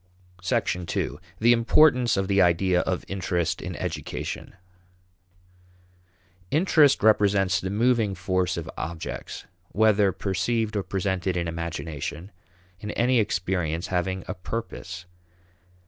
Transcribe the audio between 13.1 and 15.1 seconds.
experience having a purpose.